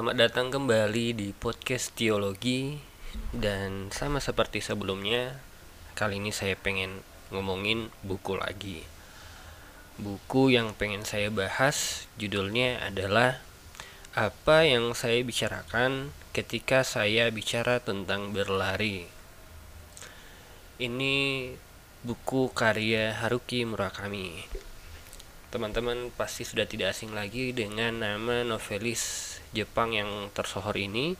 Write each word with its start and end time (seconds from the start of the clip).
Selamat 0.00 0.16
datang 0.16 0.48
kembali 0.48 1.12
di 1.12 1.28
podcast 1.36 1.92
teologi 1.92 2.80
dan 3.36 3.92
sama 3.92 4.16
seperti 4.16 4.64
sebelumnya 4.64 5.36
kali 5.92 6.16
ini 6.16 6.32
saya 6.32 6.56
pengen 6.56 7.04
ngomongin 7.28 7.92
buku 8.00 8.32
lagi. 8.32 8.80
Buku 10.00 10.56
yang 10.56 10.72
pengen 10.72 11.04
saya 11.04 11.28
bahas 11.28 12.08
judulnya 12.16 12.80
adalah 12.80 13.44
apa 14.16 14.64
yang 14.64 14.96
saya 14.96 15.20
bicarakan 15.20 16.16
ketika 16.32 16.80
saya 16.80 17.28
bicara 17.28 17.84
tentang 17.84 18.32
berlari. 18.32 19.04
Ini 20.80 21.16
buku 22.08 22.48
karya 22.56 23.20
Haruki 23.20 23.68
Murakami. 23.68 24.48
Teman-teman 25.52 26.08
pasti 26.16 26.48
sudah 26.48 26.64
tidak 26.64 26.96
asing 26.96 27.12
lagi 27.12 27.52
dengan 27.52 28.00
nama 28.00 28.48
novelis 28.48 29.29
Jepang 29.56 29.94
yang 29.94 30.30
tersohor 30.32 30.76
ini. 30.78 31.14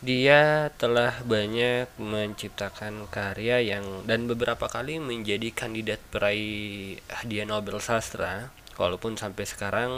Dia 0.00 0.72
telah 0.80 1.20
banyak 1.28 1.92
menciptakan 2.00 3.04
karya 3.12 3.60
yang 3.60 4.08
dan 4.08 4.24
beberapa 4.24 4.64
kali 4.64 4.96
menjadi 4.96 5.52
kandidat 5.52 6.00
peraih 6.08 6.96
hadiah 7.12 7.44
Nobel 7.44 7.76
sastra, 7.84 8.48
walaupun 8.80 9.20
sampai 9.20 9.44
sekarang 9.44 9.92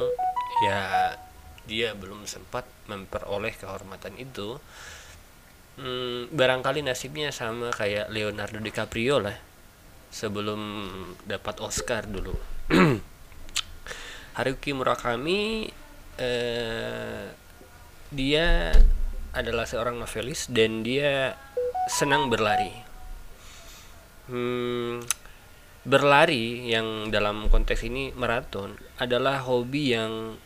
ya 0.67 1.15
dia 1.71 1.95
belum 1.95 2.27
sempat 2.27 2.67
memperoleh 2.91 3.55
kehormatan 3.55 4.19
itu. 4.19 4.59
Hmm, 5.79 6.29
barangkali 6.35 6.83
nasibnya 6.83 7.31
sama 7.31 7.71
kayak 7.73 8.11
Leonardo 8.11 8.59
DiCaprio 8.59 9.23
lah 9.23 9.39
sebelum 10.13 10.61
dapat 11.25 11.63
Oscar 11.65 12.05
dulu. 12.05 12.35
Haruki 14.37 14.77
Murakami 14.77 15.71
eh, 16.21 17.25
dia 18.13 18.77
adalah 19.33 19.65
seorang 19.65 19.97
novelis 19.97 20.53
dan 20.53 20.85
dia 20.85 21.35
senang 21.89 22.29
berlari. 22.29 22.73
Hmm, 24.29 25.03
berlari 25.83 26.71
yang 26.71 27.11
dalam 27.11 27.49
konteks 27.51 27.83
ini 27.89 28.15
maraton 28.15 28.77
adalah 29.01 29.43
hobi 29.43 29.97
yang 29.97 30.39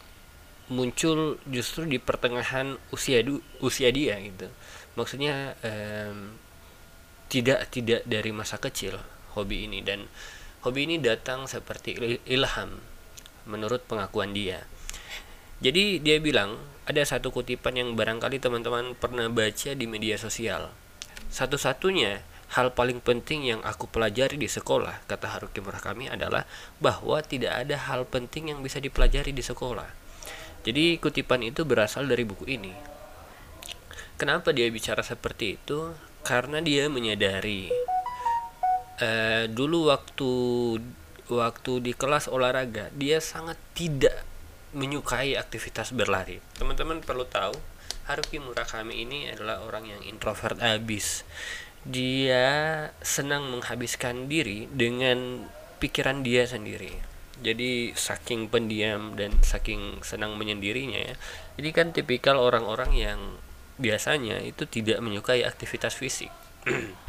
muncul 0.72 1.38
justru 1.46 1.86
di 1.86 1.98
pertengahan 2.00 2.78
usia 2.94 3.20
du, 3.26 3.42
usia 3.60 3.90
dia 3.90 4.16
gitu. 4.22 4.48
Maksudnya 4.96 5.58
eh, 5.60 6.14
tidak 7.26 7.68
tidak 7.74 8.06
dari 8.06 8.30
masa 8.30 8.56
kecil 8.56 8.96
hobi 9.34 9.66
ini 9.66 9.82
dan 9.82 10.06
hobi 10.62 10.86
ini 10.86 10.96
datang 11.02 11.50
seperti 11.50 11.98
ilham 12.30 12.78
menurut 13.46 13.82
pengakuan 13.84 14.32
dia. 14.32 14.62
Jadi 15.60 16.00
dia 16.02 16.18
bilang 16.18 16.58
ada 16.86 17.02
satu 17.02 17.34
kutipan 17.34 17.74
yang 17.74 17.98
barangkali 17.98 18.38
teman-teman 18.38 18.94
pernah 18.94 19.26
baca 19.26 19.74
di 19.74 19.86
media 19.90 20.14
sosial. 20.14 20.70
Satu-satunya 21.26 22.22
hal 22.54 22.70
paling 22.78 23.02
penting 23.02 23.42
yang 23.42 23.60
aku 23.66 23.90
pelajari 23.90 24.38
di 24.38 24.46
sekolah, 24.46 25.02
kata 25.10 25.34
Haruki 25.34 25.58
Murakami 25.58 26.06
adalah 26.06 26.46
bahwa 26.78 27.18
tidak 27.26 27.66
ada 27.66 27.74
hal 27.90 28.06
penting 28.06 28.54
yang 28.54 28.62
bisa 28.62 28.78
dipelajari 28.78 29.34
di 29.34 29.42
sekolah. 29.42 29.90
Jadi 30.62 31.02
kutipan 31.02 31.42
itu 31.42 31.66
berasal 31.66 32.06
dari 32.06 32.22
buku 32.22 32.46
ini. 32.46 32.70
Kenapa 34.14 34.54
dia 34.54 34.70
bicara 34.70 35.02
seperti 35.02 35.58
itu? 35.58 35.90
Karena 36.22 36.62
dia 36.62 36.86
menyadari 36.86 37.70
uh, 39.02 39.44
dulu 39.50 39.90
waktu 39.90 40.30
waktu 41.26 41.72
di 41.82 41.92
kelas 41.92 42.30
olahraga 42.30 42.94
dia 42.94 43.18
sangat 43.18 43.58
tidak 43.74 44.22
menyukai 44.74 45.38
aktivitas 45.38 45.94
berlari. 45.94 46.42
Teman-teman 46.58 47.04
perlu 47.04 47.28
tahu, 47.28 47.54
Haruki 48.06 48.38
Murakami 48.38 49.02
ini 49.02 49.30
adalah 49.30 49.62
orang 49.62 49.86
yang 49.86 50.00
introvert 50.06 50.58
abis. 50.62 51.22
Dia 51.86 52.88
senang 53.02 53.50
menghabiskan 53.50 54.26
diri 54.26 54.66
dengan 54.70 55.46
pikiran 55.78 56.26
dia 56.26 56.46
sendiri. 56.46 56.90
Jadi 57.36 57.92
saking 57.92 58.48
pendiam 58.48 59.12
dan 59.14 59.34
saking 59.44 60.00
senang 60.02 60.34
menyendirinya 60.40 61.12
ya. 61.12 61.14
Jadi 61.60 61.68
kan 61.70 61.86
tipikal 61.92 62.40
orang-orang 62.40 62.90
yang 62.96 63.20
biasanya 63.76 64.40
itu 64.40 64.64
tidak 64.64 64.98
menyukai 65.04 65.44
aktivitas 65.44 65.94
fisik. 65.94 66.32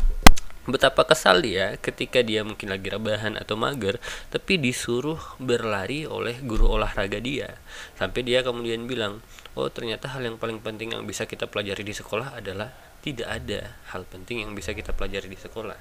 betapa 0.68 1.08
kesal 1.08 1.40
dia 1.40 1.80
ketika 1.80 2.20
dia 2.20 2.44
mungkin 2.44 2.68
lagi 2.68 2.92
rebahan 2.92 3.40
atau 3.40 3.56
mager 3.56 4.04
tapi 4.28 4.60
disuruh 4.60 5.18
berlari 5.40 6.04
oleh 6.04 6.38
guru 6.44 6.68
olahraga 6.76 7.18
dia. 7.24 7.56
Sampai 7.96 8.28
dia 8.28 8.44
kemudian 8.44 8.84
bilang 8.86 9.24
oh 9.56 9.72
ternyata 9.72 10.12
hal 10.12 10.28
yang 10.28 10.36
paling 10.36 10.60
penting 10.60 10.92
yang 10.94 11.08
bisa 11.08 11.24
kita 11.24 11.48
pelajari 11.48 11.88
di 11.88 11.96
sekolah 11.96 12.38
adalah 12.38 12.70
tidak 13.00 13.28
ada 13.32 13.80
hal 13.96 14.04
penting 14.04 14.44
yang 14.44 14.52
bisa 14.52 14.76
kita 14.76 14.92
pelajari 14.92 15.32
di 15.32 15.40
sekolah. 15.40 15.80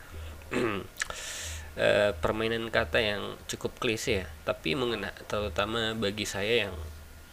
E, 0.55 1.87
permainan 2.23 2.71
kata 2.71 3.03
yang 3.03 3.23
cukup 3.51 3.75
klise 3.83 4.23
ya 4.23 4.27
tapi 4.47 4.79
mengena 4.79 5.11
terutama 5.27 5.99
bagi 5.99 6.23
saya 6.23 6.71
yang 6.71 6.77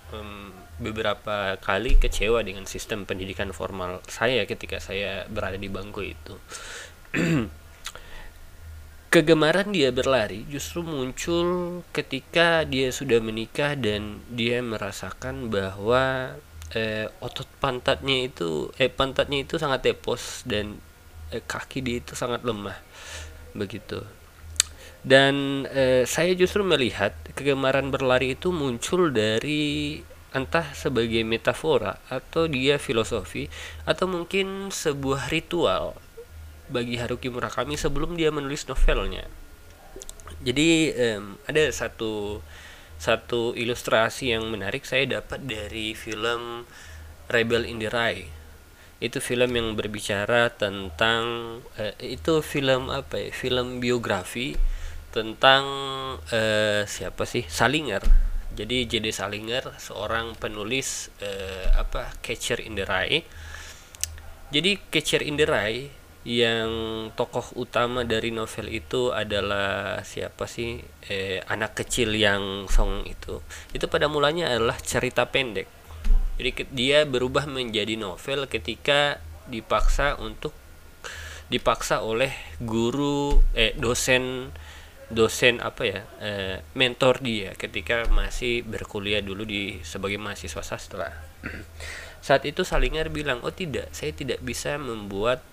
um, 0.09 0.50
beberapa 0.81 1.58
kali 1.62 2.02
kecewa 2.02 2.42
dengan 2.42 2.66
sistem 2.66 3.06
pendidikan 3.06 3.53
formal 3.53 4.02
saya 4.09 4.46
ketika 4.50 4.81
saya 4.81 5.30
berada 5.30 5.62
di 5.62 5.69
bangku 5.69 6.02
itu 6.02 6.34
kegemaran 9.13 9.69
dia 9.69 9.94
berlari 9.94 10.50
justru 10.50 10.81
muncul 10.81 11.81
ketika 11.94 12.66
dia 12.66 12.90
sudah 12.90 13.22
menikah 13.22 13.78
dan 13.78 14.25
dia 14.34 14.66
merasakan 14.66 15.53
bahwa 15.53 16.34
eh, 16.74 17.06
otot 17.22 17.46
pantatnya 17.62 18.25
itu 18.25 18.74
eh 18.81 18.90
pantatnya 18.90 19.46
itu 19.46 19.62
sangat 19.62 19.85
tepos 19.85 20.41
dan 20.50 20.81
eh, 21.29 21.46
kaki 21.46 21.85
dia 21.85 22.01
itu 22.01 22.18
sangat 22.18 22.41
lemah. 22.41 22.81
Begitu. 23.53 24.01
Dan 25.06 25.68
eh, 25.69 26.09
saya 26.09 26.34
justru 26.34 26.66
melihat 26.66 27.13
kegemaran 27.38 27.94
berlari 27.94 28.34
itu 28.34 28.50
muncul 28.50 29.13
dari 29.13 30.01
entah 30.34 30.74
sebagai 30.74 31.22
metafora 31.22 32.01
atau 32.09 32.50
dia 32.50 32.81
filosofi 32.81 33.45
atau 33.85 34.09
mungkin 34.09 34.74
sebuah 34.74 35.30
ritual 35.30 35.94
bagi 36.73 36.97
Haruki 36.97 37.29
Murakami 37.29 37.78
sebelum 37.78 38.17
dia 38.17 38.34
menulis 38.34 38.66
novelnya. 38.66 39.29
Jadi 40.41 40.91
um, 40.91 41.38
ada 41.45 41.69
satu 41.69 42.41
satu 42.97 43.53
ilustrasi 43.53 44.34
yang 44.34 44.50
menarik 44.50 44.83
saya 44.83 45.22
dapat 45.22 45.45
dari 45.45 45.94
film 45.94 46.66
Rebel 47.29 47.69
in 47.69 47.79
the 47.79 47.88
Rai. 47.88 48.28
Itu 49.00 49.19
film 49.22 49.53
yang 49.53 49.75
berbicara 49.78 50.51
tentang 50.51 51.23
uh, 51.78 51.95
itu 52.01 52.41
film 52.41 52.89
apa 52.89 53.19
ya? 53.19 53.29
Film 53.31 53.79
biografi 53.79 54.57
tentang 55.13 55.63
uh, 56.19 56.81
siapa 56.89 57.23
sih? 57.23 57.45
Salinger. 57.45 58.03
Jadi 58.53 58.85
J.D. 58.85 59.09
Salinger 59.09 59.78
seorang 59.81 60.38
penulis 60.38 61.09
uh, 61.23 61.73
apa 61.78 62.13
Catcher 62.22 62.62
in 62.62 62.75
the 62.75 62.85
Rye. 62.85 63.25
Jadi 64.53 64.78
Catcher 64.91 65.25
in 65.25 65.39
the 65.39 65.47
Rye 65.50 66.03
yang 66.23 66.72
tokoh 67.19 67.51
utama 67.59 68.07
dari 68.07 68.31
novel 68.31 68.72
itu 68.72 69.11
adalah 69.11 70.00
siapa 70.07 70.47
sih? 70.47 70.79
Eh, 71.11 71.44
anak 71.51 71.84
kecil 71.84 72.16
yang 72.16 72.72
song 72.72 73.03
itu. 73.03 73.44
Itu 73.75 73.91
pada 73.91 74.07
mulanya 74.07 74.47
adalah 74.56 74.80
cerita 74.80 75.27
pendek. 75.27 75.68
Jadi 76.39 76.65
dia 76.71 77.03
berubah 77.03 77.45
menjadi 77.45 78.00
novel 78.00 78.48
ketika 78.48 79.19
dipaksa 79.51 80.15
untuk 80.24 80.56
dipaksa 81.51 82.01
oleh 82.01 82.31
guru 82.63 83.44
eh 83.51 83.75
dosen 83.75 84.50
dosen 85.12 85.59
apa 85.59 85.83
ya? 85.83 86.01
Eh, 86.24 86.57
mentor 86.74 87.19
dia 87.19 87.51
ketika 87.59 88.07
masih 88.07 88.63
berkuliah 88.63 89.19
dulu 89.19 89.44
di 89.44 89.83
sebagai 89.83 90.18
mahasiswa 90.24 90.63
sastra. 90.63 91.12
Saat 92.24 92.48
itu 92.48 92.63
Salinger 92.63 93.12
bilang 93.12 93.44
oh 93.44 93.51
tidak. 93.51 93.92
Saya 93.92 94.15
tidak 94.15 94.39
bisa 94.39 94.80
membuat 94.80 95.44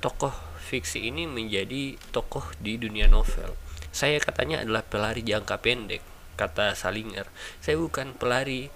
tokoh 0.00 0.32
fiksi 0.70 1.12
ini 1.12 1.28
menjadi 1.28 1.96
tokoh 2.10 2.44
di 2.56 2.80
dunia 2.80 3.06
novel. 3.06 3.54
Saya 3.90 4.16
katanya 4.22 4.64
adalah 4.64 4.86
pelari 4.86 5.20
jangka 5.20 5.60
pendek, 5.60 6.00
kata 6.40 6.72
Salinger. 6.72 7.28
Saya 7.60 7.76
bukan 7.76 8.16
pelari 8.16 8.72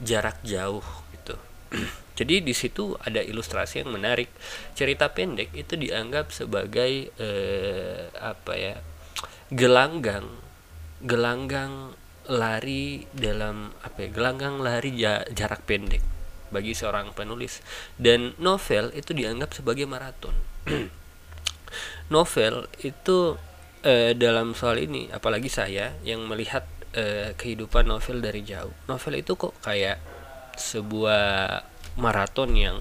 jarak 0.00 0.40
jauh 0.46 0.84
gitu. 1.12 1.36
Jadi 2.18 2.40
di 2.40 2.54
situ 2.56 2.96
ada 3.02 3.20
ilustrasi 3.20 3.84
yang 3.84 3.92
menarik. 3.92 4.32
Cerita 4.72 5.12
pendek 5.12 5.52
itu 5.52 5.76
dianggap 5.76 6.32
sebagai 6.32 7.12
eh, 7.20 8.08
apa 8.16 8.54
ya? 8.56 8.76
gelanggang 9.46 10.26
gelanggang 11.06 11.94
lari 12.26 13.06
dalam 13.14 13.70
apa 13.78 14.02
ya? 14.02 14.08
gelanggang 14.10 14.58
lari 14.58 14.90
jarak 15.30 15.62
pendek 15.62 16.15
bagi 16.50 16.72
seorang 16.72 17.12
penulis. 17.12 17.60
Dan 17.96 18.34
novel 18.40 18.92
itu 18.94 19.12
dianggap 19.12 19.54
sebagai 19.54 19.84
maraton. 19.88 20.34
Novel 22.14 22.70
itu 22.86 23.34
eh, 23.82 24.14
dalam 24.14 24.54
soal 24.54 24.78
ini 24.86 25.10
apalagi 25.10 25.50
saya 25.50 25.98
yang 26.06 26.22
melihat 26.30 26.62
eh, 26.94 27.34
kehidupan 27.34 27.90
novel 27.90 28.22
dari 28.22 28.46
jauh. 28.46 28.70
Novel 28.86 29.20
itu 29.20 29.34
kok 29.34 29.58
kayak 29.60 29.98
sebuah 30.56 31.60
maraton 31.98 32.54
yang 32.56 32.80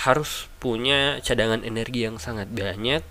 harus 0.00 0.48
punya 0.62 1.20
cadangan 1.20 1.60
energi 1.60 2.08
yang 2.08 2.16
sangat 2.16 2.48
banyak 2.48 3.04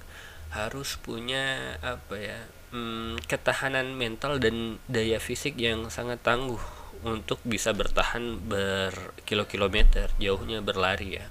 harus 0.50 0.97
punya 0.97 1.77
apa 1.85 2.17
ya 2.17 2.39
hmm, 2.73 3.21
ketahanan 3.29 3.94
mental 3.94 4.41
dan 4.41 4.81
daya 4.89 5.21
fisik 5.21 5.53
yang 5.62 5.94
sangat 5.94 6.17
tangguh 6.25 6.57
untuk 7.04 7.40
bisa 7.48 7.72
bertahan 7.72 8.40
berkilo-kilometer 8.44 10.12
jauhnya 10.19 10.60
berlari 10.60 11.19
ya 11.22 11.25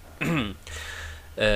e, 1.37 1.49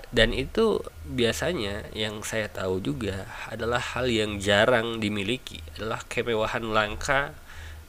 dan 0.16 0.30
itu 0.34 0.82
biasanya 1.06 1.86
yang 1.94 2.22
saya 2.26 2.50
tahu 2.50 2.82
juga 2.82 3.30
adalah 3.46 3.78
hal 3.94 4.10
yang 4.10 4.42
jarang 4.42 4.98
dimiliki 4.98 5.62
adalah 5.78 6.02
kemewahan 6.10 6.66
langka 6.66 7.34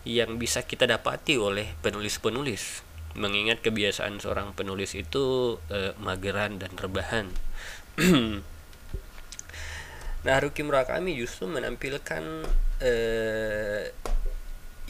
yang 0.05 0.41
bisa 0.41 0.65
kita 0.65 0.89
dapati 0.89 1.37
oleh 1.37 1.77
penulis-penulis 1.85 2.91
mengingat 3.15 3.59
kebiasaan 3.59 4.23
seorang 4.23 4.55
penulis 4.55 4.95
itu 4.95 5.57
e, 5.67 5.91
mageran 5.99 6.59
dan 6.63 6.71
rebahan. 6.79 7.27
nah, 10.23 10.33
Haruki 10.39 10.63
Murakami 10.63 11.15
justru 11.19 11.51
menampilkan 11.51 12.23
e, 12.79 12.93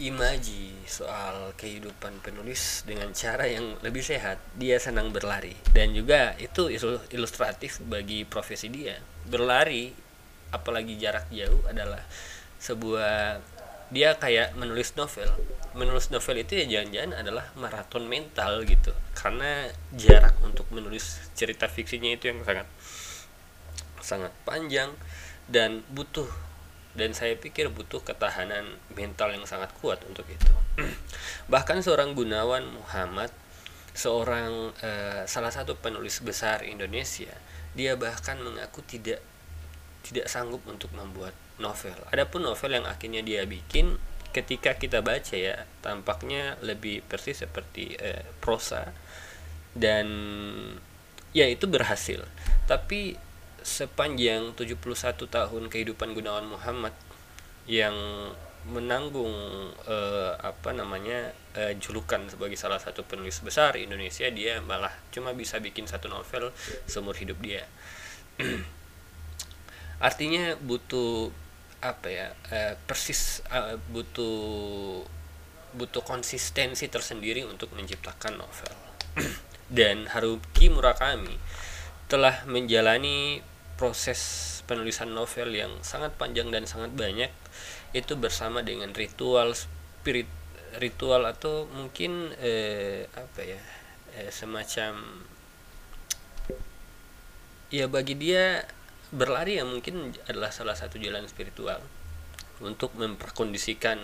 imaji 0.02 0.74
soal 0.90 1.54
kehidupan 1.54 2.26
penulis 2.26 2.82
dengan 2.84 3.14
cara 3.14 3.46
yang 3.46 3.78
lebih 3.86 4.02
sehat. 4.02 4.42
Dia 4.58 4.82
senang 4.82 5.14
berlari 5.14 5.54
dan 5.72 5.94
juga 5.94 6.34
itu 6.42 6.74
ilustratif 7.14 7.78
bagi 7.86 8.26
profesi 8.26 8.68
dia. 8.74 8.98
Berlari 9.30 9.94
apalagi 10.52 10.98
jarak 11.00 11.30
jauh 11.32 11.64
adalah 11.70 12.02
sebuah 12.60 13.40
dia 13.92 14.16
kayak 14.16 14.56
menulis 14.56 14.96
novel 14.96 15.28
menulis 15.76 16.12
novel 16.12 16.44
itu 16.44 16.64
ya 16.64 16.66
jangan-jangan 16.80 17.12
adalah 17.24 17.46
maraton 17.60 18.08
mental 18.08 18.64
gitu 18.64 18.92
karena 19.16 19.68
jarak 19.96 20.36
untuk 20.44 20.68
menulis 20.72 21.20
cerita 21.36 21.68
fiksinya 21.68 22.12
itu 22.12 22.32
yang 22.32 22.40
sangat 22.44 22.68
sangat 24.00 24.32
panjang 24.48 24.92
dan 25.52 25.84
butuh 25.92 26.28
dan 26.98 27.16
saya 27.16 27.40
pikir 27.40 27.72
butuh 27.72 28.04
ketahanan 28.04 28.78
mental 28.92 29.32
yang 29.32 29.48
sangat 29.48 29.72
kuat 29.80 30.04
untuk 30.08 30.28
itu 30.28 30.52
bahkan 31.54 31.80
seorang 31.80 32.16
Gunawan 32.16 32.68
Muhammad 32.68 33.32
seorang 33.92 34.72
uh, 34.72 35.24
salah 35.28 35.52
satu 35.52 35.76
penulis 35.80 36.24
besar 36.24 36.64
Indonesia 36.64 37.32
dia 37.72 37.96
bahkan 37.96 38.40
mengaku 38.40 38.84
tidak 38.84 39.24
tidak 40.02 40.28
sanggup 40.28 40.66
untuk 40.66 40.92
membuat 40.98 41.32
novel. 41.62 41.96
Adapun 42.10 42.44
novel 42.44 42.74
yang 42.74 42.86
akhirnya 42.90 43.22
dia 43.22 43.46
bikin 43.46 43.96
ketika 44.32 44.76
kita 44.80 45.04
baca 45.04 45.36
ya 45.36 45.68
tampaknya 45.84 46.56
lebih 46.64 47.04
persis 47.06 47.44
seperti 47.44 48.00
eh, 48.00 48.24
prosa 48.42 48.92
dan 49.78 50.08
ya 51.32 51.48
itu 51.48 51.70
berhasil. 51.70 52.26
Tapi 52.66 53.16
sepanjang 53.62 54.54
71 54.58 54.78
tahun 55.30 55.64
kehidupan 55.70 56.14
Gunawan 56.18 56.50
Muhammad 56.50 56.94
yang 57.70 57.96
menanggung 58.70 59.34
eh, 59.90 60.34
apa 60.38 60.70
namanya 60.70 61.34
eh, 61.58 61.74
julukan 61.82 62.22
sebagai 62.30 62.54
salah 62.54 62.78
satu 62.78 63.02
penulis 63.02 63.42
besar 63.42 63.74
Indonesia 63.74 64.30
dia 64.30 64.62
malah 64.62 64.94
cuma 65.10 65.34
bisa 65.34 65.58
bikin 65.58 65.90
satu 65.90 66.06
novel 66.10 66.54
seumur 66.86 67.18
hidup 67.18 67.42
dia. 67.42 67.66
Artinya 70.08 70.58
butuh 70.62 71.30
apa 71.82 72.08
ya 72.14 72.28
uh, 72.54 72.78
persis 72.86 73.42
uh, 73.50 73.74
butuh 73.90 75.02
butuh 75.74 76.06
konsistensi 76.06 76.86
tersendiri 76.86 77.42
untuk 77.46 77.74
menciptakan 77.74 78.38
novel. 78.38 78.74
Dan 79.78 80.06
Haruki 80.10 80.70
Murakami 80.70 81.42
telah 82.12 82.44
menjalani 82.46 83.40
proses 83.82 84.62
penulisan 84.70 85.10
novel 85.10 85.58
yang 85.58 85.74
sangat 85.82 86.14
panjang 86.14 86.54
dan 86.54 86.70
sangat 86.70 86.94
banyak 86.94 87.34
itu 87.98 88.14
bersama 88.14 88.62
dengan 88.62 88.94
ritual 88.94 89.58
spirit 89.58 90.30
ritual 90.78 91.26
atau 91.26 91.66
mungkin 91.74 92.30
eh, 92.38 93.10
apa 93.18 93.42
ya 93.42 93.58
eh, 94.22 94.30
semacam 94.30 95.02
ya 97.74 97.90
bagi 97.90 98.14
dia 98.22 98.70
berlari 99.10 99.58
yang 99.58 99.74
mungkin 99.74 100.14
adalah 100.30 100.54
salah 100.54 100.78
satu 100.78 101.02
jalan 101.02 101.26
spiritual 101.26 101.82
untuk 102.62 102.94
memperkondisikan 102.96 103.98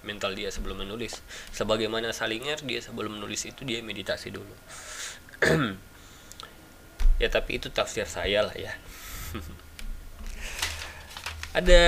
mental 0.00 0.32
dia 0.32 0.48
sebelum 0.48 0.80
menulis. 0.80 1.20
Sebagaimana 1.52 2.10
Salinger 2.16 2.56
dia 2.64 2.80
sebelum 2.80 3.20
menulis 3.20 3.44
itu 3.44 3.62
dia 3.68 3.84
meditasi 3.84 4.32
dulu. 4.32 4.54
ya 7.22 7.28
tapi 7.28 7.60
itu 7.60 7.68
tafsir 7.68 8.08
saya 8.08 8.48
lah 8.48 8.56
ya. 8.56 8.72
Ada 11.58 11.82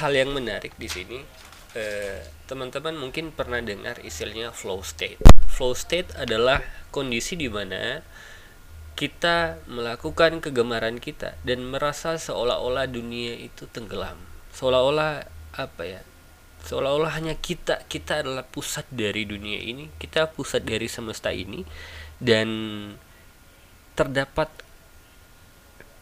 hal 0.00 0.16
yang 0.16 0.32
menarik 0.32 0.72
di 0.80 0.88
sini. 0.88 1.20
Eh, 1.74 2.22
teman-teman 2.46 2.94
mungkin 2.94 3.34
pernah 3.34 3.58
dengar 3.60 3.98
istilahnya 4.00 4.54
flow 4.54 4.80
state. 4.80 5.18
Flow 5.50 5.74
state 5.74 6.14
adalah 6.14 6.62
kondisi 6.94 7.34
di 7.34 7.50
mana 7.50 7.98
kita 8.94 9.58
melakukan 9.66 10.38
kegemaran 10.38 11.02
kita 11.02 11.34
dan 11.42 11.66
merasa 11.66 12.14
seolah-olah 12.14 12.86
dunia 12.86 13.34
itu 13.34 13.66
tenggelam 13.66 14.14
seolah-olah 14.54 15.26
apa 15.58 15.82
ya 15.82 16.00
seolah-olah 16.62 17.18
hanya 17.18 17.34
kita 17.34 17.82
kita 17.90 18.22
adalah 18.22 18.46
pusat 18.46 18.86
dari 18.94 19.26
dunia 19.26 19.58
ini 19.58 19.90
kita 19.98 20.30
pusat 20.30 20.62
dari 20.62 20.86
semesta 20.86 21.34
ini 21.34 21.66
dan 22.22 22.46
terdapat 23.98 24.46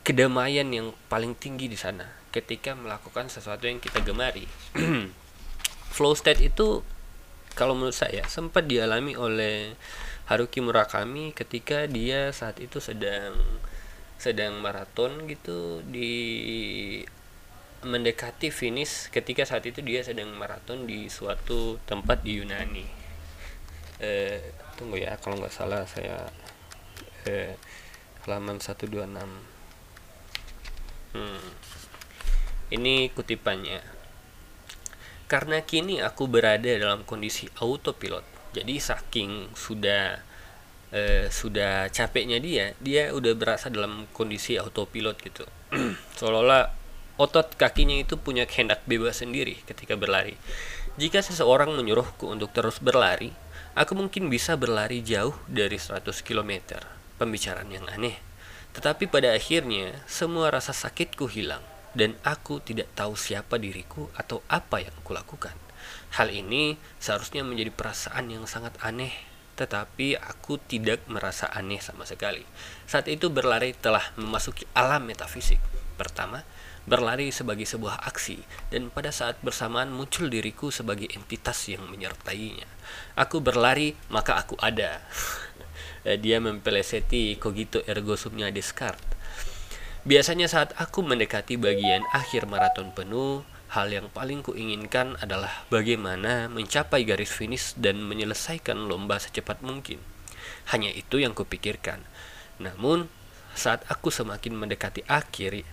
kedamaian 0.03 0.67
yang 0.67 0.91
paling 1.07 1.39
tinggi 1.39 1.71
di 1.71 1.79
sana 1.79 2.11
ketika 2.35 2.75
melakukan 2.75 3.31
sesuatu 3.31 3.71
yang 3.71 3.79
kita 3.79 4.03
gemari. 4.03 4.51
Flow 5.95 6.17
state 6.19 6.43
itu 6.43 6.83
kalau 7.55 7.77
menurut 7.77 7.95
saya 7.95 8.25
sempat 8.27 8.67
dialami 8.67 9.15
oleh 9.15 9.77
Haruki 10.27 10.65
Murakami 10.65 11.37
ketika 11.37 11.85
dia 11.85 12.33
saat 12.33 12.59
itu 12.59 12.81
sedang 12.81 13.37
sedang 14.17 14.59
maraton 14.63 15.27
gitu 15.29 15.83
di 15.85 16.15
mendekati 17.83 18.55
finish 18.55 19.11
ketika 19.11 19.43
saat 19.43 19.67
itu 19.67 19.83
dia 19.83 20.07
sedang 20.07 20.31
maraton 20.39 20.87
di 20.87 21.11
suatu 21.11 21.83
tempat 21.85 22.23
di 22.23 22.39
Yunani. 22.39 22.87
Eh, 24.03 24.41
tunggu 24.79 25.03
ya 25.03 25.19
kalau 25.19 25.39
nggak 25.39 25.53
salah 25.53 25.83
saya 25.85 26.31
eh, 27.27 27.55
halaman 28.25 28.63
126 28.63 29.52
hmm. 31.17 31.49
ini 32.75 33.09
kutipannya. 33.13 33.81
Karena 35.29 35.65
kini 35.65 36.05
aku 36.05 36.29
berada 36.29 36.69
dalam 36.69 37.09
kondisi 37.09 37.49
autopilot 37.57 38.33
jadi 38.53 38.77
saking 38.77 39.57
sudah 39.57 40.21
eh, 40.93 41.27
sudah 41.33 41.89
capeknya 41.89 42.37
dia 42.37 42.77
dia 42.79 43.11
udah 43.17 43.33
berasa 43.33 43.73
dalam 43.73 44.05
kondisi 44.13 44.61
autopilot 44.61 45.17
gitu. 45.25 45.49
Seolah-olah 46.21 46.69
otot 47.17 47.57
kakinya 47.57 47.97
itu 47.97 48.21
punya 48.21 48.45
kehendak 48.45 48.85
bebas 48.85 49.25
sendiri 49.25 49.57
ketika 49.65 49.97
berlari. 49.97 50.37
Jika 51.01 51.25
seseorang 51.25 51.73
menyuruhku 51.73 52.29
untuk 52.29 52.53
terus 52.53 52.77
berlari 52.77 53.33
aku 53.73 53.97
mungkin 53.97 54.29
bisa 54.29 54.53
berlari 54.61 55.01
jauh 55.01 55.33
dari 55.49 55.81
100 55.81 56.05
km 56.21 56.77
pembicaraan 57.17 57.73
yang 57.73 57.89
aneh 57.89 58.21
tetapi 58.73 59.09
pada 59.09 59.33
akhirnya 59.37 60.01
semua 60.09 60.49
rasa 60.49 60.73
sakitku 60.73 61.29
hilang 61.29 61.63
dan 61.93 62.17
aku 62.25 62.61
tidak 62.65 62.89
tahu 62.97 63.17
siapa 63.17 63.61
diriku 63.61 64.09
atau 64.17 64.41
apa 64.49 64.81
yang 64.81 64.97
kulakukan. 65.05 65.55
Hal 66.17 66.29
ini 66.33 66.77
seharusnya 67.01 67.45
menjadi 67.45 67.73
perasaan 67.73 68.33
yang 68.33 68.45
sangat 68.49 68.77
aneh, 68.85 69.13
tetapi 69.57 70.17
aku 70.17 70.61
tidak 70.61 71.05
merasa 71.09 71.49
aneh 71.53 71.81
sama 71.81 72.09
sekali. 72.09 72.45
Saat 72.89 73.09
itu 73.09 73.29
berlari 73.29 73.77
telah 73.77 74.13
memasuki 74.17 74.65
alam 74.73 75.05
metafisik. 75.09 75.61
Pertama, 75.97 76.45
berlari 76.83 77.31
sebagai 77.31 77.69
sebuah 77.69 78.09
aksi, 78.09 78.43
dan 78.73 78.91
pada 78.91 79.15
saat 79.15 79.39
bersamaan 79.45 79.93
muncul 79.93 80.27
diriku 80.27 80.73
sebagai 80.75 81.07
entitas 81.15 81.69
yang 81.71 81.85
menyertainya. 81.87 82.67
Aku 83.15 83.39
berlari, 83.39 83.95
maka 84.11 84.41
aku 84.41 84.59
ada. 84.59 85.01
Dia 86.03 86.43
mempeleseti 86.43 87.39
cogito 87.39 87.83
ergo 87.87 88.19
sumnya 88.19 88.51
Descartes. 88.51 89.15
Biasanya 90.03 90.51
saat 90.51 90.75
aku 90.75 91.07
mendekati 91.07 91.55
bagian 91.55 92.03
akhir 92.11 92.51
maraton 92.51 92.91
penuh, 92.91 93.47
Hal 93.73 93.89
yang 93.89 94.13
paling 94.13 94.45
kuinginkan 94.45 95.17
adalah 95.25 95.65
bagaimana 95.73 96.45
mencapai 96.53 97.09
garis 97.09 97.33
finish 97.33 97.73
dan 97.73 98.05
menyelesaikan 98.05 98.77
lomba 98.85 99.17
secepat 99.17 99.65
mungkin. 99.65 99.97
Hanya 100.69 100.93
itu 100.93 101.17
yang 101.17 101.33
kupikirkan. 101.33 102.05
Namun, 102.61 103.09
saat 103.57 103.81
aku 103.89 104.13
semakin 104.13 104.61
mendekati 104.61 105.09
akhir 105.09 105.65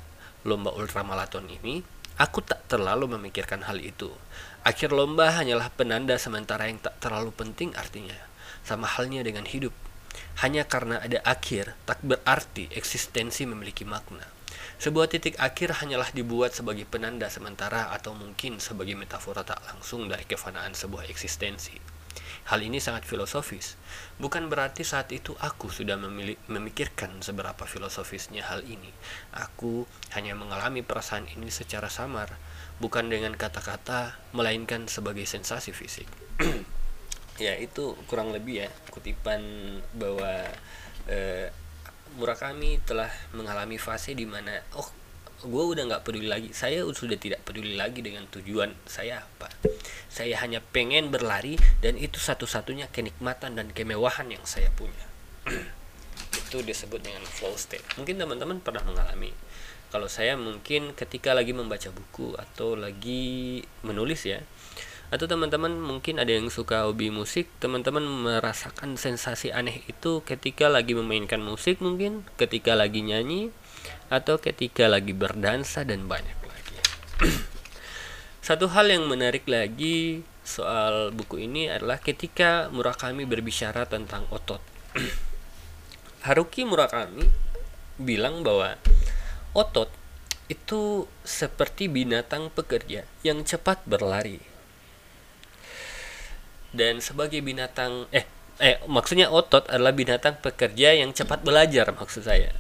lomba 0.48 0.71
ultramaraton 0.71 1.51
ini, 1.51 1.83
aku 2.15 2.39
tak 2.39 2.63
terlalu 2.71 3.19
memikirkan 3.19 3.67
hal 3.67 3.75
itu. 3.83 4.15
Akhir 4.63 4.95
lomba 4.95 5.36
hanyalah 5.36 5.67
penanda 5.67 6.15
sementara 6.15 6.71
yang 6.71 6.79
tak 6.79 6.95
terlalu 7.03 7.36
penting 7.36 7.75
artinya. 7.75 8.15
Sama 8.63 8.88
halnya 8.88 9.27
dengan 9.27 9.43
hidup. 9.43 9.75
Hanya 10.39 10.63
karena 10.66 11.04
ada 11.04 11.20
akhir, 11.28 11.75
tak 11.84 12.00
berarti 12.01 12.72
eksistensi 12.72 13.44
memiliki 13.44 13.84
makna. 13.84 14.24
Sebuah 14.80 15.12
titik 15.12 15.36
akhir 15.36 15.84
hanyalah 15.84 16.16
dibuat 16.16 16.56
sebagai 16.56 16.88
penanda 16.88 17.28
sementara 17.28 17.92
atau 17.92 18.16
mungkin 18.16 18.63
sebagai 18.63 18.96
metafora 18.96 19.44
tak 19.44 19.60
langsung 19.68 20.08
dari 20.08 20.24
kefanaan 20.24 20.72
sebuah 20.72 21.04
eksistensi. 21.12 21.75
Hal 22.48 22.63
ini 22.63 22.80
sangat 22.80 23.04
filosofis. 23.04 23.75
Bukan 24.18 24.48
berarti 24.48 24.88
saat 24.88 25.12
itu 25.12 25.36
aku 25.38 25.68
sudah 25.68 26.00
memikirkan 26.48 27.20
seberapa 27.20 27.68
filosofisnya 27.68 28.48
hal 28.48 28.63
ini. 28.63 28.89
Aku 29.36 29.84
hanya 30.16 30.34
mengalami 30.34 30.80
perasaan 30.80 31.28
ini 31.28 31.51
secara 31.51 31.92
samar, 31.92 32.39
bukan 32.80 33.12
dengan 33.12 33.36
kata-kata, 33.36 34.18
melainkan 34.32 34.88
sebagai 34.88 35.28
sensasi 35.28 35.75
fisik. 35.75 36.08
ya 37.39 37.55
itu 37.55 37.96
kurang 38.05 38.36
lebih 38.36 38.67
ya 38.67 38.69
kutipan 38.91 39.41
bahwa 39.96 40.43
eh, 41.08 41.50
Murakami 42.10 42.81
telah 42.89 43.08
mengalami 43.38 43.77
fase 43.77 44.17
di 44.17 44.25
mana 44.25 44.65
oh 44.74 44.89
gue 45.39 45.63
udah 45.72 45.84
nggak 45.88 46.03
peduli 46.03 46.27
lagi. 46.27 46.51
Saya 46.51 46.84
sudah 46.84 47.15
tidak 47.15 47.46
peduli 47.48 47.79
lagi 47.79 48.03
dengan 48.03 48.27
tujuan 48.27 48.75
saya 48.84 49.24
apa. 49.24 49.48
Saya 50.12 50.36
hanya 50.43 50.60
pengen 50.60 51.13
berlari 51.13 51.55
dan 51.79 51.96
itu 51.96 52.19
satu-satunya 52.19 52.91
kenikmatan 52.91 53.55
dan 53.55 53.72
kemewahan 53.72 54.27
yang 54.27 54.43
saya 54.43 54.67
punya. 54.75 55.05
Itu 56.50 56.60
disebut 56.65 57.00
dengan 57.00 57.24
flow 57.24 57.55
state. 57.55 57.86
Mungkin 57.96 58.19
teman-teman 58.19 58.60
pernah 58.60 58.84
mengalami. 58.84 59.31
Kalau 59.89 60.12
saya 60.12 60.36
mungkin 60.36 60.93
ketika 60.93 61.31
lagi 61.34 61.55
membaca 61.55 61.89
buku 61.89 62.36
atau 62.38 62.75
lagi 62.77 63.63
menulis 63.81 64.22
ya 64.27 64.43
atau 65.10 65.25
teman-teman 65.25 65.74
mungkin 65.74 66.22
ada 66.22 66.30
yang 66.30 66.54
suka 66.54 66.86
hobi 66.86 67.10
musik 67.10 67.50
teman-teman 67.58 68.06
merasakan 68.06 68.94
sensasi 68.94 69.50
aneh 69.50 69.82
itu 69.89 70.22
ketika 70.22 70.70
lagi 70.70 70.94
memainkan 70.94 71.42
musik 71.42 71.82
mungkin 71.82 72.30
ketika 72.38 72.78
lagi 72.78 73.01
nyanyi 73.01 73.50
atau 74.13 74.38
ketika 74.38 74.86
lagi 74.86 75.18
berdansa 75.18 75.82
dan 75.82 76.06
banyak 76.06 76.38
lagi. 76.46 76.75
Satu 78.46 78.70
hal 78.70 78.89
yang 78.94 79.10
menarik 79.10 79.50
lagi 79.50 80.22
soal 80.46 81.10
buku 81.13 81.46
ini 81.46 81.70
adalah 81.70 81.98
ketika 82.01 82.70
Murakami 82.70 83.25
berbicara 83.25 83.86
tentang 83.89 84.30
otot. 84.30 84.62
Haruki 86.25 86.66
Murakami 86.66 87.25
bilang 87.98 88.46
bahwa 88.46 88.78
otot 89.58 89.89
itu 90.50 91.06
seperti 91.22 91.86
binatang 91.86 92.50
pekerja 92.50 93.06
yang 93.22 93.46
cepat 93.46 93.86
berlari 93.86 94.49
dan 96.76 97.02
sebagai 97.02 97.42
binatang 97.42 98.06
eh 98.14 98.26
eh 98.60 98.78
maksudnya 98.86 99.32
otot 99.32 99.66
adalah 99.72 99.96
binatang 99.96 100.38
pekerja 100.44 100.94
yang 100.94 101.16
cepat 101.16 101.42
belajar 101.42 101.90
maksud 101.96 102.28
saya. 102.28 102.52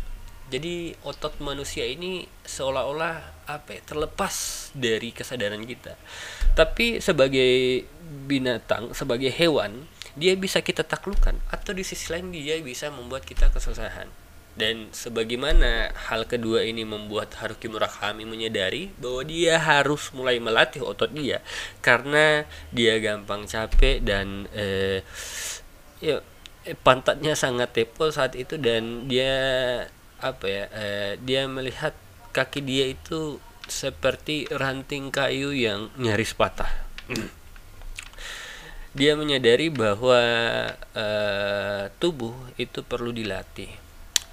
Jadi 0.49 0.97
otot 1.05 1.37
manusia 1.45 1.85
ini 1.85 2.25
seolah-olah 2.41 3.45
apa 3.45 3.77
ya, 3.77 3.81
terlepas 3.85 4.69
dari 4.73 5.13
kesadaran 5.13 5.61
kita. 5.61 5.93
Tapi 6.57 6.97
sebagai 6.97 7.85
binatang 8.25 8.97
sebagai 8.97 9.29
hewan 9.29 9.85
dia 10.17 10.33
bisa 10.33 10.65
kita 10.65 10.81
taklukkan 10.81 11.37
atau 11.53 11.71
di 11.77 11.85
sisi 11.85 12.09
lain 12.09 12.33
dia 12.33 12.57
bisa 12.65 12.89
membuat 12.89 13.23
kita 13.29 13.53
kesusahan 13.53 14.09
dan 14.57 14.91
sebagaimana 14.91 15.93
hal 16.09 16.27
kedua 16.27 16.67
ini 16.67 16.83
membuat 16.83 17.31
Haruki 17.39 17.71
Murakami 17.71 18.27
menyadari 18.27 18.91
bahwa 18.99 19.23
dia 19.23 19.55
harus 19.55 20.11
mulai 20.11 20.41
melatih 20.41 20.83
otot 20.83 21.11
dia 21.15 21.39
karena 21.79 22.43
dia 22.75 22.99
gampang 22.99 23.47
capek 23.47 24.03
dan 24.03 24.51
eh, 24.51 24.99
ya 26.03 26.19
eh, 26.67 26.75
pantatnya 26.75 27.39
sangat 27.39 27.71
tepol 27.71 28.11
saat 28.11 28.35
itu 28.35 28.59
dan 28.59 29.07
dia 29.07 29.31
apa 30.19 30.45
ya 30.45 30.65
eh, 30.75 31.11
dia 31.23 31.47
melihat 31.47 31.95
kaki 32.35 32.59
dia 32.59 32.91
itu 32.91 33.39
seperti 33.69 34.49
ranting 34.49 35.13
kayu 35.13 35.53
yang 35.53 35.93
nyaris 35.95 36.33
patah. 36.33 36.89
dia 38.97 39.13
menyadari 39.13 39.69
bahwa 39.71 40.19
eh, 40.97 41.83
tubuh 42.01 42.35
itu 42.57 42.81
perlu 42.83 43.13
dilatih 43.13 43.88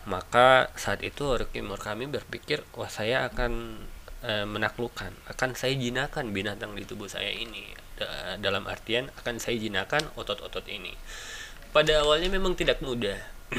maka 0.07 0.71
saat 0.79 1.03
itu 1.03 1.35
Haruki 1.35 1.59
Murakami 1.67 2.07
berpikir 2.07 2.63
wah 2.79 2.87
saya 2.87 3.27
akan 3.27 3.83
e, 4.23 4.33
menaklukkan 4.47 5.11
akan 5.27 5.59
saya 5.59 5.75
jinakan 5.75 6.31
binatang 6.31 6.79
di 6.79 6.87
tubuh 6.87 7.11
saya 7.11 7.29
ini. 7.31 7.75
Da 7.99 8.39
dalam 8.39 8.71
artian 8.71 9.11
akan 9.19 9.43
saya 9.43 9.59
jinakan 9.59 10.07
otot-otot 10.15 10.63
ini. 10.71 10.95
Pada 11.75 12.07
awalnya 12.07 12.31
memang 12.31 12.55
tidak 12.55 12.79
mudah. 12.87 13.19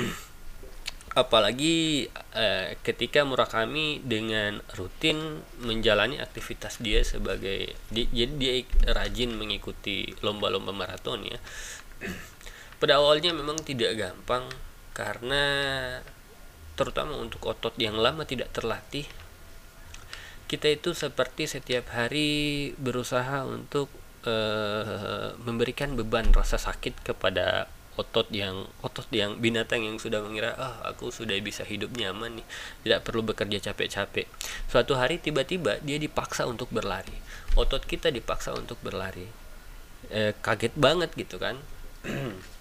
Apalagi 1.22 2.08
e, 2.32 2.46
ketika 2.80 3.27
Murakami 3.27 4.00
dengan 4.08 4.63
rutin 4.80 5.44
menjalani 5.60 6.22
aktivitas 6.24 6.80
dia 6.80 7.04
sebagai 7.04 7.75
di, 7.92 8.08
jadi 8.08 8.34
dia 8.39 8.54
rajin 8.96 9.36
mengikuti 9.36 10.16
lomba-lomba 10.24 10.72
maraton 10.72 11.27
ya. 11.27 11.39
Pada 12.80 13.04
awalnya 13.04 13.36
memang 13.36 13.60
tidak 13.68 14.00
gampang 14.00 14.48
karena 14.94 15.44
terutama 16.77 17.17
untuk 17.17 17.41
otot 17.50 17.74
yang 17.81 17.98
lama 17.98 18.24
tidak 18.24 18.53
terlatih. 18.53 19.10
Kita 20.48 20.72
itu 20.72 20.96
seperti 20.96 21.50
setiap 21.50 21.91
hari 21.91 22.72
berusaha 22.79 23.43
untuk 23.43 23.91
uh, 24.24 25.36
memberikan 25.43 25.98
beban 26.00 26.31
rasa 26.31 26.55
sakit 26.55 27.03
kepada 27.03 27.67
otot 27.98 28.29
yang 28.29 28.69
otot 28.86 29.10
yang 29.10 29.41
binatang 29.41 29.81
yang 29.81 29.98
sudah 29.98 30.22
mengira 30.22 30.53
ah 30.53 30.69
oh, 30.69 30.93
aku 30.93 31.10
sudah 31.10 31.34
bisa 31.41 31.65
hidup 31.65 31.98
nyaman 31.98 32.38
nih 32.39 32.48
tidak 32.86 33.03
perlu 33.03 33.25
bekerja 33.25 33.60
capek-capek. 33.60 34.29
Suatu 34.69 34.93
hari 34.96 35.17
tiba-tiba 35.17 35.81
dia 35.81 35.98
dipaksa 35.98 36.46
untuk 36.46 36.69
berlari. 36.69 37.17
Otot 37.57 37.84
kita 37.84 38.13
dipaksa 38.13 38.53
untuk 38.53 38.77
berlari. 38.86 39.25
Eh, 40.13 40.31
kaget 40.39 40.77
banget 40.77 41.12
gitu 41.17 41.36
kan 41.41 41.57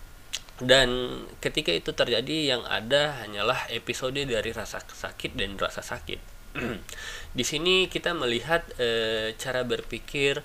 dan 0.56 1.20
ketika 1.44 1.68
itu 1.68 1.92
terjadi 1.92 2.56
yang 2.56 2.64
ada 2.64 3.12
hanyalah 3.20 3.68
episode 3.68 4.16
dari 4.16 4.50
rasa 4.56 4.80
sakit 4.80 5.36
dan 5.36 5.60
rasa 5.60 5.84
sakit. 5.84 6.16
Di 7.36 7.44
sini 7.44 7.92
kita 7.92 8.16
melihat 8.16 8.64
e, 8.80 8.88
cara 9.36 9.68
berpikir 9.68 10.40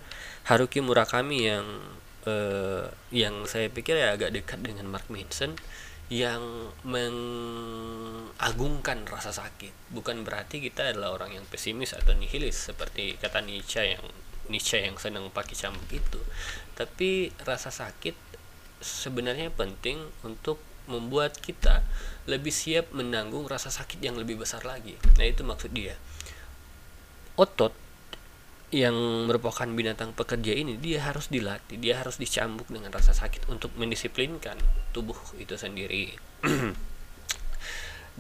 Haruki 0.52 0.84
Murakami 0.84 1.48
yang 1.48 1.64
e, 2.28 2.36
yang 3.16 3.48
saya 3.48 3.72
pikir 3.72 3.96
ya 3.96 4.12
agak 4.20 4.36
dekat 4.36 4.60
dengan 4.60 4.92
Mark 4.92 5.08
Manson 5.08 5.56
yang 6.12 6.44
mengagungkan 6.84 7.48
rasa 9.08 9.32
sakit. 9.32 9.72
Bukan 9.96 10.28
berarti 10.28 10.60
kita 10.60 10.92
adalah 10.92 11.16
orang 11.16 11.40
yang 11.40 11.48
pesimis 11.48 11.96
atau 11.96 12.12
nihilis 12.12 12.68
seperti 12.68 13.16
kata 13.16 13.40
Nietzsche 13.40 13.96
yang 13.96 14.04
Nietzsche 14.52 14.84
yang 14.84 15.00
senang 15.00 15.32
pakai 15.32 15.56
cambuk 15.56 15.88
itu. 15.88 16.20
Tapi 16.76 17.32
rasa 17.48 17.72
sakit 17.72 18.31
sebenarnya 18.82 19.54
penting 19.54 20.02
untuk 20.26 20.60
membuat 20.90 21.38
kita 21.38 21.86
lebih 22.26 22.52
siap 22.52 22.92
menanggung 22.92 23.46
rasa 23.46 23.70
sakit 23.70 24.02
yang 24.02 24.18
lebih 24.18 24.42
besar 24.42 24.66
lagi. 24.66 24.98
Nah, 25.16 25.26
itu 25.26 25.46
maksud 25.46 25.72
dia. 25.72 25.96
Otot 27.38 27.72
yang 28.72 28.96
merupakan 29.28 29.68
binatang 29.68 30.16
pekerja 30.16 30.56
ini 30.56 30.80
dia 30.80 31.04
harus 31.04 31.28
dilatih, 31.28 31.76
dia 31.76 32.00
harus 32.00 32.16
dicambuk 32.16 32.72
dengan 32.72 32.88
rasa 32.88 33.12
sakit 33.12 33.52
untuk 33.52 33.76
mendisiplinkan 33.76 34.56
tubuh 34.96 35.18
itu 35.36 35.60
sendiri. 35.60 36.16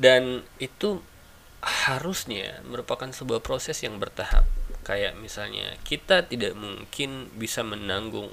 Dan 0.03 0.43
itu 0.59 0.99
harusnya 1.61 2.59
merupakan 2.67 3.07
sebuah 3.07 3.39
proses 3.39 3.79
yang 3.79 3.95
bertahap. 4.01 4.43
Kayak 4.81 5.15
misalnya 5.21 5.77
kita 5.87 6.25
tidak 6.27 6.57
mungkin 6.57 7.31
bisa 7.37 7.63
menanggung 7.63 8.27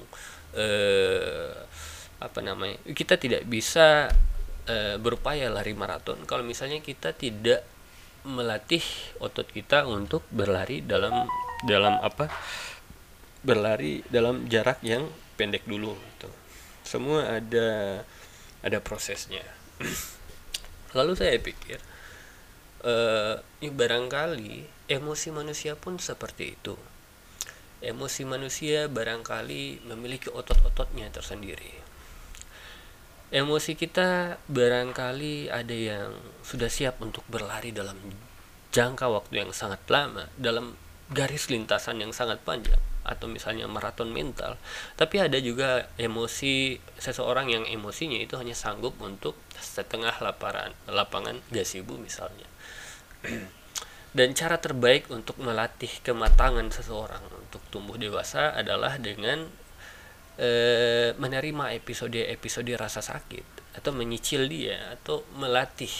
eh, 0.57 1.55
apa 2.19 2.43
namanya 2.43 2.75
kita 2.91 3.15
tidak 3.15 3.47
bisa 3.47 4.11
e, 4.67 4.99
berupaya 4.99 5.47
lari 5.47 5.71
maraton. 5.71 6.19
Kalau 6.27 6.43
misalnya 6.43 6.83
kita 6.83 7.15
tidak 7.15 7.63
melatih 8.27 8.83
otot 9.23 9.47
kita 9.47 9.87
untuk 9.87 10.27
berlari 10.27 10.83
dalam 10.83 11.23
dalam 11.63 11.95
apa 12.03 12.27
berlari 13.39 14.03
dalam 14.11 14.51
jarak 14.51 14.83
yang 14.83 15.07
pendek 15.39 15.63
dulu 15.63 15.95
gitu. 15.95 16.29
semua 16.83 17.39
ada 17.39 18.03
ada 18.59 18.79
prosesnya. 18.83 19.43
Lalu 20.97 21.13
saya 21.15 21.39
pikir 21.39 21.79
uh, 22.83 23.39
barangkali 23.63 24.67
emosi 24.91 25.29
manusia 25.31 25.79
pun 25.79 25.95
seperti 25.95 26.59
itu. 26.59 26.75
Emosi 27.79 28.27
manusia 28.27 28.91
barangkali 28.91 29.87
memiliki 29.87 30.27
otot-ototnya 30.27 31.07
tersendiri 31.15 31.88
emosi 33.29 33.77
kita 33.77 34.41
barangkali 34.49 35.53
ada 35.53 35.75
yang 35.75 36.09
sudah 36.41 36.69
siap 36.69 36.97
untuk 37.01 37.21
berlari 37.29 37.69
dalam 37.69 37.97
jangka 38.69 39.09
waktu 39.09 39.45
yang 39.45 39.51
sangat 39.53 39.81
lama 39.89 40.29
dalam 40.37 40.77
garis 41.09 41.49
lintasan 41.49 42.01
yang 42.01 42.13
sangat 42.13 42.37
panjang 42.45 42.77
atau 43.01 43.25
misalnya 43.25 43.65
maraton 43.65 44.13
mental. 44.13 44.61
Tapi 44.93 45.17
ada 45.17 45.41
juga 45.41 45.89
emosi 45.97 46.77
seseorang 47.01 47.49
yang 47.49 47.65
emosinya 47.65 48.21
itu 48.21 48.37
hanya 48.37 48.53
sanggup 48.53 48.93
untuk 49.01 49.33
setengah 49.57 50.13
laparan 50.21 50.77
lapangan 50.85 51.41
gasibu 51.49 51.97
misalnya. 51.97 52.45
Dan 54.17 54.33
cara 54.33 54.57
terbaik 54.57 55.09
untuk 55.13 55.37
melatih 55.37 55.89
kematangan 56.01 56.69
seseorang 56.73 57.21
untuk 57.29 57.61
tumbuh 57.69 57.97
dewasa 57.97 58.53
adalah 58.57 58.97
dengan 58.97 59.49
e, 60.39 60.49
menerima 61.19 61.75
episode-episode 61.75 62.71
rasa 62.79 63.03
sakit 63.03 63.75
atau 63.75 63.91
menyicil 63.91 64.47
dia 64.47 64.95
atau 64.95 65.27
melatih 65.35 65.91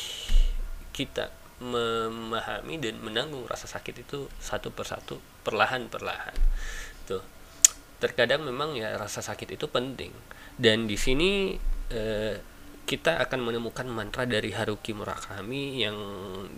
kita 0.95 1.29
memahami 1.59 2.79
dan 2.79 2.95
menanggung 3.03 3.43
rasa 3.43 3.67
sakit 3.67 4.07
itu 4.07 4.31
satu 4.39 4.71
persatu 4.71 5.19
perlahan 5.43 5.91
perlahan 5.91 6.35
tuh. 7.03 7.23
Terkadang 7.99 8.47
memang 8.47 8.79
ya 8.79 8.95
rasa 8.95 9.19
sakit 9.19 9.59
itu 9.59 9.67
penting. 9.67 10.15
Dan 10.55 10.87
di 10.87 10.95
sini 10.95 11.59
eh, 11.91 12.39
kita 12.87 13.19
akan 13.21 13.43
menemukan 13.43 13.85
mantra 13.91 14.23
dari 14.23 14.55
Haruki 14.55 14.95
Murakami 14.95 15.83
yang 15.83 15.97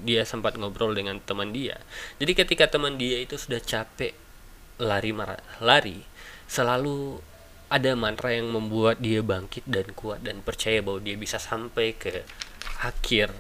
dia 0.06 0.22
sempat 0.24 0.56
ngobrol 0.56 0.94
dengan 0.94 1.18
teman 1.18 1.50
dia. 1.50 1.82
Jadi 2.22 2.32
ketika 2.38 2.70
teman 2.70 2.96
dia 3.02 3.18
itu 3.20 3.42
sudah 3.42 3.58
capek 3.58 4.14
lari 4.80 5.12
lari 5.60 6.00
selalu 6.46 7.31
ada 7.72 7.96
mantra 7.96 8.36
yang 8.36 8.52
membuat 8.52 9.00
dia 9.00 9.24
bangkit 9.24 9.64
dan 9.64 9.96
kuat 9.96 10.20
dan 10.28 10.44
percaya 10.44 10.84
bahwa 10.84 11.00
dia 11.00 11.16
bisa 11.16 11.40
sampai 11.40 11.96
ke 11.96 12.28
akhir 12.84 13.32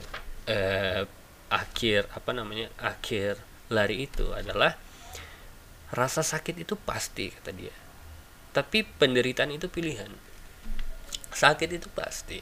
eh, 0.48 1.04
akhir 1.52 2.08
apa 2.16 2.32
namanya 2.32 2.72
akhir 2.80 3.44
lari 3.68 4.08
itu 4.08 4.32
adalah 4.32 4.80
rasa 5.92 6.24
sakit 6.24 6.64
itu 6.64 6.80
pasti 6.80 7.28
kata 7.28 7.52
dia. 7.52 7.76
Tapi 8.56 8.88
penderitaan 8.88 9.52
itu 9.52 9.68
pilihan. 9.68 10.12
Sakit 11.32 11.68
itu 11.72 11.88
pasti. 11.92 12.40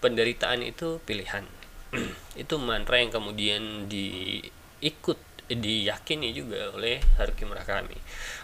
Penderitaan 0.00 0.60
itu 0.64 1.00
pilihan. 1.04 1.44
Itu 2.42 2.60
mantra 2.60 3.00
yang 3.00 3.08
kemudian 3.08 3.88
diikut 3.88 5.16
diyakini 5.48 6.36
juga 6.36 6.76
oleh 6.76 7.00
Haruki 7.16 7.48
Murakami 7.48 7.96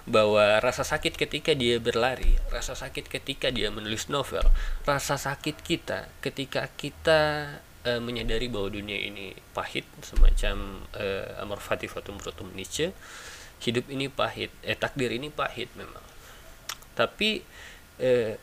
bahwa 0.09 0.61
rasa 0.61 0.85
sakit 0.85 1.21
ketika 1.21 1.53
dia 1.53 1.77
berlari, 1.77 2.41
rasa 2.49 2.73
sakit 2.73 3.13
ketika 3.13 3.53
dia 3.53 3.69
menulis 3.69 4.09
novel, 4.09 4.45
rasa 4.89 5.21
sakit 5.21 5.61
kita 5.61 6.09
ketika 6.25 6.69
kita 6.81 7.21
uh, 7.85 8.01
menyadari 8.01 8.49
bahwa 8.49 8.73
dunia 8.73 8.97
ini 8.97 9.37
pahit 9.53 9.85
semacam 10.01 10.85
uh, 10.97 11.45
Amor 11.45 11.61
Fati 11.61 11.87
Fatum 11.87 12.17
Protum 12.17 12.49
Nietzsche 12.57 12.97
hidup 13.65 13.89
ini 13.89 14.13
pahit 14.13 14.53
eh 14.61 14.77
takdir 14.77 15.13
ini 15.13 15.33
pahit 15.33 15.73
memang. 15.73 16.05
Tapi 16.95 17.43
eh, 17.99 18.37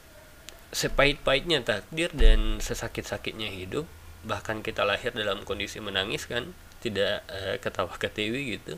sepahit-pahitnya 0.72 1.62
takdir 1.62 2.10
dan 2.16 2.64
sesakit-sakitnya 2.64 3.52
hidup 3.52 3.86
bahkan 4.24 4.64
kita 4.64 4.86
lahir 4.86 5.12
dalam 5.12 5.44
kondisi 5.44 5.82
menangis 5.82 6.30
kan 6.30 6.54
tidak 6.82 7.24
eh, 7.30 7.62
ketawa 7.62 7.94
ketiwi 7.96 8.58
gitu 8.58 8.76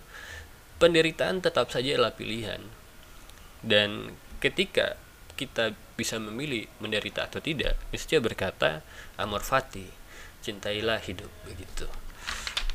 penderitaan 0.83 1.39
tetap 1.39 1.71
saja 1.71 1.95
adalah 1.95 2.11
pilihan. 2.11 2.59
Dan 3.63 4.11
ketika 4.43 4.99
kita 5.39 5.71
bisa 5.95 6.19
memilih 6.19 6.67
menderita 6.83 7.31
atau 7.31 7.39
tidak 7.39 7.79
Nietzsche 7.89 8.19
berkata 8.19 8.83
amor 9.15 9.39
fati 9.39 9.87
cintailah 10.43 10.99
hidup 10.99 11.31
begitu. 11.47 11.87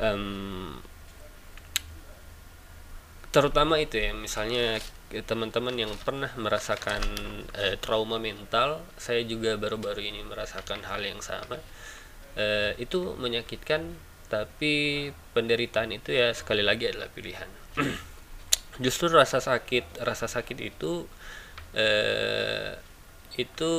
Um, 0.00 0.80
terutama 3.28 3.76
itu 3.76 4.00
ya 4.00 4.16
misalnya 4.16 4.80
teman-teman 5.28 5.76
yang 5.76 5.92
pernah 6.00 6.32
merasakan 6.40 7.04
uh, 7.52 7.76
trauma 7.84 8.16
mental 8.16 8.80
saya 8.96 9.20
juga 9.28 9.60
baru-baru 9.60 10.00
ini 10.00 10.24
merasakan 10.24 10.80
hal 10.88 11.04
yang 11.04 11.20
sama. 11.20 11.60
Uh, 12.38 12.72
itu 12.80 13.18
menyakitkan 13.20 13.98
tapi 14.28 15.08
penderitaan 15.32 15.92
itu 15.92 16.12
ya 16.12 16.32
sekali 16.36 16.60
lagi 16.60 16.88
adalah 16.88 17.08
pilihan. 17.12 17.48
Justru 18.84 19.10
rasa 19.10 19.42
sakit 19.42 20.04
rasa 20.04 20.30
sakit 20.30 20.58
itu 20.60 21.08
uh, 21.74 22.70
itu 23.34 23.72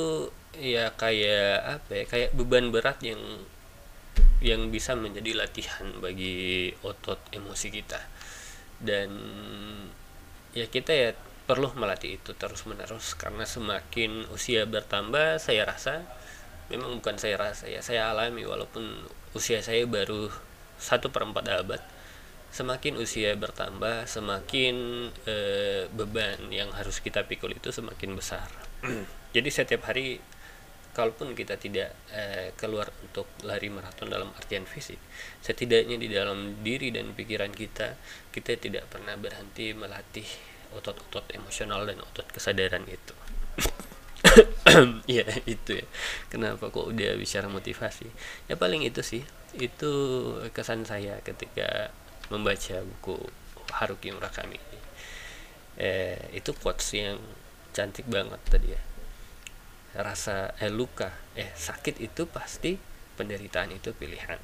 ya 0.60 0.92
kayak 0.98 1.80
apa 1.80 1.92
ya 1.94 2.06
kayak 2.10 2.30
beban 2.36 2.74
berat 2.74 3.00
yang 3.06 3.22
yang 4.44 4.72
bisa 4.72 4.96
menjadi 4.96 5.36
latihan 5.36 5.88
bagi 6.02 6.74
otot 6.84 7.22
emosi 7.32 7.68
kita. 7.72 8.02
Dan 8.82 9.10
ya 10.58 10.66
kita 10.66 10.92
ya 10.92 11.10
perlu 11.50 11.74
melatih 11.74 12.22
itu 12.22 12.38
terus 12.38 12.66
menerus 12.70 13.18
karena 13.18 13.42
semakin 13.42 14.30
usia 14.30 14.70
bertambah 14.70 15.42
saya 15.42 15.66
rasa 15.66 16.06
memang 16.70 17.02
bukan 17.02 17.18
saya 17.18 17.36
rasa 17.36 17.66
ya 17.68 17.82
saya 17.82 18.14
alami 18.14 18.46
walaupun 18.46 18.86
usia 19.34 19.62
saya 19.62 19.86
baru 19.90 20.30
satu 20.80 21.12
perempat 21.12 21.46
abad. 21.50 21.82
Semakin 22.50 22.98
usia 22.98 23.38
bertambah 23.38 24.10
semakin 24.10 25.10
e, 25.22 25.36
beban 25.94 26.50
yang 26.50 26.74
harus 26.74 26.98
kita 26.98 27.22
pikul 27.30 27.54
itu 27.54 27.70
semakin 27.70 28.18
besar. 28.18 28.50
Jadi 29.36 29.50
setiap 29.54 29.86
hari 29.86 30.18
kalaupun 30.94 31.38
kita 31.38 31.56
tidak 31.56 31.94
eh, 32.12 32.52
keluar 32.58 32.90
untuk 33.06 33.30
lari 33.46 33.70
maraton 33.70 34.10
dalam 34.10 34.34
artian 34.36 34.66
fisik 34.66 34.98
setidaknya 35.40 35.96
di 36.02 36.10
dalam 36.10 36.60
diri 36.66 36.90
dan 36.90 37.14
pikiran 37.14 37.54
kita 37.54 37.96
kita 38.34 38.58
tidak 38.58 38.90
pernah 38.90 39.16
berhenti 39.16 39.72
melatih 39.72 40.26
otot-otot 40.76 41.30
emosional 41.34 41.86
dan 41.86 42.02
otot 42.02 42.28
kesadaran 42.34 42.84
itu 42.90 43.16
ya 45.10 45.26
itu 45.50 45.82
ya. 45.82 45.86
Kenapa 46.30 46.70
kok 46.70 46.90
udah 46.90 47.18
bicara 47.18 47.48
motivasi? 47.50 48.08
Ya 48.48 48.56
paling 48.56 48.86
itu 48.86 49.02
sih. 49.02 49.24
Itu 49.58 49.92
kesan 50.54 50.86
saya 50.86 51.20
ketika 51.26 51.90
membaca 52.30 52.86
buku 52.86 53.18
Haruki 53.74 54.14
Murakami 54.14 54.58
eh, 55.80 56.20
itu 56.36 56.52
quotes 56.60 56.92
yang 56.94 57.18
cantik 57.72 58.06
banget 58.06 58.38
tadi 58.46 58.76
ya. 58.76 58.82
Rasa 59.96 60.54
eh 60.60 60.70
luka. 60.70 61.10
Eh 61.34 61.50
sakit 61.56 61.98
itu 62.04 62.28
pasti 62.30 62.78
penderitaan 63.18 63.74
itu 63.74 63.96
pilihan. 63.96 64.38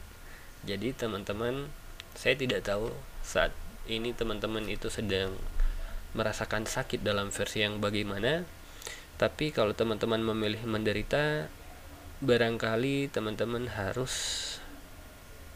Jadi 0.65 0.95
teman-teman 0.95 1.69
saya 2.15 2.33
tidak 2.33 2.65
tahu 2.65 2.89
saat 3.21 3.53
ini 3.85 4.15
teman-teman 4.15 4.65
itu 4.65 4.89
sedang 4.89 5.35
merasakan 6.15 6.65
sakit 6.65 7.03
dalam 7.03 7.29
versi 7.29 7.61
yang 7.61 7.83
bagaimana 7.83 8.47
tapi 9.15 9.51
kalau 9.55 9.71
teman-teman 9.71 10.19
memilih 10.21 10.63
menderita 10.67 11.47
barangkali 12.19 13.11
teman-teman 13.11 13.71
harus 13.71 14.13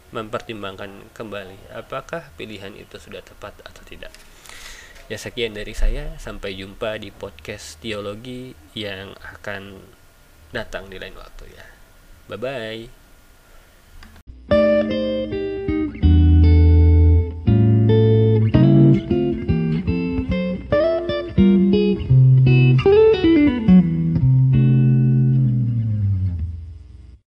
mempertimbangkan 0.10 1.12
kembali 1.14 1.76
apakah 1.76 2.34
pilihan 2.36 2.74
itu 2.76 2.98
sudah 2.98 3.22
tepat 3.22 3.54
atau 3.62 3.84
tidak 3.86 4.12
Ya 5.10 5.18
sekian 5.18 5.58
dari 5.58 5.74
saya, 5.74 6.22
sampai 6.22 6.54
jumpa 6.54 7.02
di 7.02 7.10
podcast 7.10 7.82
teologi 7.82 8.54
yang 8.78 9.18
akan 9.18 9.82
datang 10.54 10.86
di 10.86 11.02
lain 11.02 11.18
waktu 11.18 11.50
ya. 11.50 11.66
Bye 12.30 12.38
bye. 12.38 12.99